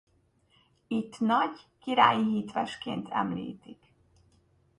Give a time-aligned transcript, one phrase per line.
[0.87, 3.93] Itt nagy királyi hitvesként említik.